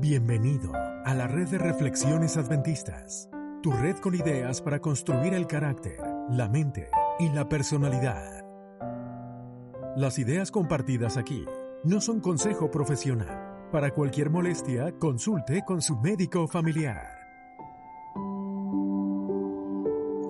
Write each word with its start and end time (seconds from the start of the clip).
Bienvenido 0.00 0.70
a 1.04 1.12
la 1.12 1.26
red 1.26 1.48
de 1.48 1.58
reflexiones 1.58 2.36
adventistas, 2.36 3.28
tu 3.64 3.72
red 3.72 3.96
con 3.96 4.14
ideas 4.14 4.62
para 4.62 4.78
construir 4.78 5.34
el 5.34 5.48
carácter, 5.48 5.98
la 6.30 6.48
mente 6.48 6.88
y 7.18 7.28
la 7.30 7.48
personalidad. 7.48 8.44
Las 9.96 10.20
ideas 10.20 10.52
compartidas 10.52 11.16
aquí 11.16 11.44
no 11.82 12.00
son 12.00 12.20
consejo 12.20 12.70
profesional. 12.70 13.66
Para 13.72 13.92
cualquier 13.92 14.30
molestia, 14.30 14.92
consulte 15.00 15.64
con 15.66 15.82
su 15.82 15.96
médico 15.96 16.46
familiar. 16.46 17.18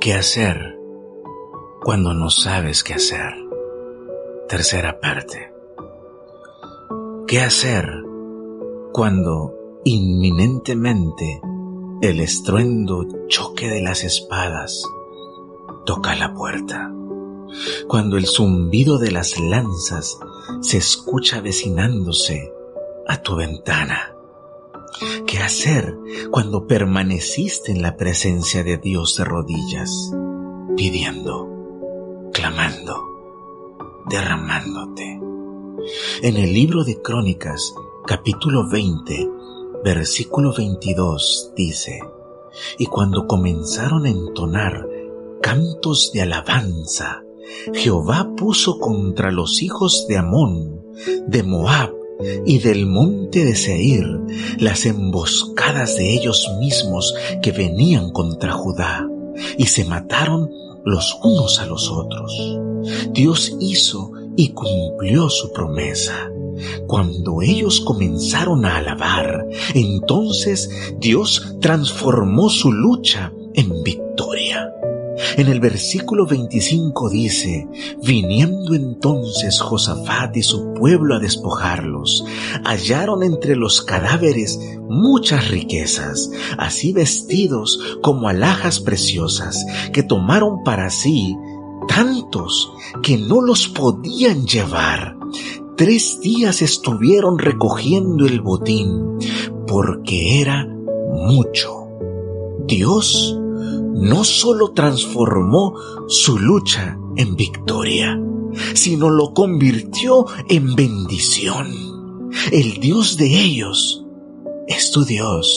¿Qué 0.00 0.14
hacer 0.14 0.78
cuando 1.82 2.14
no 2.14 2.30
sabes 2.30 2.82
qué 2.82 2.94
hacer? 2.94 3.34
Tercera 4.48 4.98
parte. 4.98 5.52
¿Qué 7.26 7.42
hacer 7.42 7.84
cuando 8.94 9.57
inminentemente 9.84 11.40
el 12.00 12.20
estruendo 12.20 13.06
choque 13.28 13.68
de 13.68 13.82
las 13.82 14.04
espadas 14.04 14.82
toca 15.84 16.14
la 16.14 16.34
puerta? 16.34 16.92
Cuando 17.88 18.16
el 18.18 18.26
zumbido 18.26 18.98
de 18.98 19.10
las 19.10 19.38
lanzas 19.40 20.18
se 20.60 20.76
escucha 20.76 21.40
vecinándose 21.40 22.52
a 23.06 23.22
tu 23.22 23.36
ventana. 23.36 24.14
¿Qué 25.26 25.38
hacer 25.38 25.96
cuando 26.30 26.66
permaneciste 26.66 27.72
en 27.72 27.82
la 27.82 27.96
presencia 27.96 28.62
de 28.62 28.78
Dios 28.78 29.16
de 29.16 29.24
rodillas, 29.24 30.12
pidiendo, 30.76 31.48
clamando, 32.32 33.02
derramándote? 34.08 35.20
En 36.22 36.36
el 36.36 36.52
libro 36.52 36.84
de 36.84 37.00
Crónicas, 37.00 37.74
capítulo 38.06 38.68
20, 38.68 39.30
versículo 39.84 40.52
22 40.56 41.52
dice, 41.56 42.00
y 42.78 42.86
cuando 42.86 43.26
comenzaron 43.26 44.06
a 44.06 44.10
entonar 44.10 44.86
cantos 45.40 46.10
de 46.12 46.22
alabanza, 46.22 47.22
Jehová 47.72 48.32
puso 48.36 48.78
contra 48.78 49.30
los 49.30 49.62
hijos 49.62 50.06
de 50.08 50.18
Amón, 50.18 50.82
de 51.26 51.42
Moab 51.42 51.94
y 52.44 52.58
del 52.58 52.86
monte 52.86 53.44
de 53.44 53.54
Seir 53.54 54.04
las 54.58 54.86
emboscadas 54.86 55.96
de 55.96 56.14
ellos 56.14 56.50
mismos 56.58 57.14
que 57.42 57.52
venían 57.52 58.10
contra 58.10 58.52
Judá, 58.52 59.08
y 59.56 59.66
se 59.66 59.84
mataron 59.84 60.50
los 60.84 61.16
unos 61.22 61.60
a 61.60 61.66
los 61.66 61.90
otros. 61.90 62.58
Dios 63.12 63.56
hizo 63.60 64.12
y 64.36 64.50
cumplió 64.50 65.28
su 65.28 65.52
promesa. 65.52 66.30
Cuando 66.86 67.42
ellos 67.42 67.80
comenzaron 67.80 68.64
a 68.64 68.76
alabar, 68.76 69.46
entonces 69.74 70.70
Dios 70.98 71.56
transformó 71.60 72.48
su 72.48 72.72
lucha 72.72 73.32
en 73.54 73.82
victoria. 73.82 74.72
En 75.36 75.48
el 75.48 75.60
versículo 75.60 76.26
25 76.26 77.10
dice, 77.10 77.68
viniendo 78.02 78.74
entonces 78.74 79.60
Josafat 79.60 80.36
y 80.36 80.42
su 80.42 80.74
pueblo 80.74 81.16
a 81.16 81.18
despojarlos, 81.18 82.24
hallaron 82.64 83.24
entre 83.24 83.56
los 83.56 83.82
cadáveres 83.82 84.60
muchas 84.88 85.48
riquezas, 85.48 86.30
así 86.56 86.92
vestidos 86.92 87.80
como 88.00 88.28
alhajas 88.28 88.80
preciosas, 88.80 89.64
que 89.92 90.02
tomaron 90.02 90.62
para 90.62 90.88
sí 90.90 91.36
tantos 91.88 92.70
que 93.02 93.18
no 93.18 93.40
los 93.40 93.68
podían 93.68 94.46
llevar. 94.46 95.16
Tres 95.78 96.18
días 96.20 96.60
estuvieron 96.60 97.38
recogiendo 97.38 98.26
el 98.26 98.40
botín, 98.40 99.16
porque 99.64 100.40
era 100.40 100.66
mucho. 100.66 101.86
Dios 102.66 103.38
no 103.94 104.24
solo 104.24 104.72
transformó 104.72 105.76
su 106.08 106.36
lucha 106.36 106.98
en 107.16 107.36
victoria, 107.36 108.20
sino 108.74 109.08
lo 109.08 109.32
convirtió 109.32 110.26
en 110.48 110.74
bendición. 110.74 111.68
El 112.50 112.80
Dios 112.80 113.16
de 113.16 113.40
ellos 113.40 114.04
es 114.66 114.90
tu 114.90 115.04
Dios, 115.04 115.56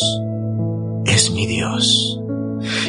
es 1.03 1.31
mi 1.31 1.47
Dios. 1.47 2.21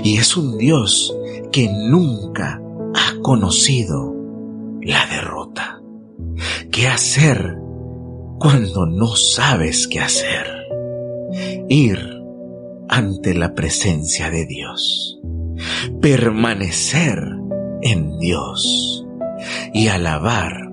Y 0.04 0.19
es 0.19 0.37
un 0.37 0.59
Dios 0.59 1.16
que 1.50 1.66
nunca 1.88 2.60
ha 2.94 3.22
conocido 3.22 4.15
la 4.82 5.06
derrota. 5.06 5.82
¿Qué 6.70 6.88
hacer 6.88 7.56
cuando 8.38 8.86
no 8.86 9.16
sabes 9.16 9.86
qué 9.88 10.00
hacer? 10.00 10.47
Ir 11.69 11.98
ante 12.88 13.34
la 13.34 13.54
presencia 13.54 14.30
de 14.30 14.47
Dios 14.47 15.22
permanecer 16.00 17.19
en 17.82 18.19
Dios 18.19 19.04
y 19.72 19.88
alabar 19.88 20.70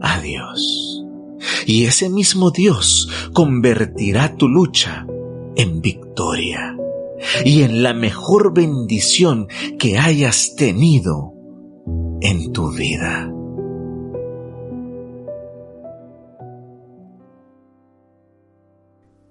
a 0.00 0.20
Dios. 0.20 1.04
Y 1.66 1.84
ese 1.84 2.08
mismo 2.08 2.50
Dios 2.50 3.08
convertirá 3.32 4.36
tu 4.36 4.48
lucha 4.48 5.06
en 5.56 5.80
victoria 5.80 6.76
y 7.44 7.62
en 7.62 7.82
la 7.82 7.94
mejor 7.94 8.52
bendición 8.54 9.48
que 9.78 9.98
hayas 9.98 10.56
tenido 10.56 11.32
en 12.20 12.52
tu 12.52 12.70
vida. 12.70 13.30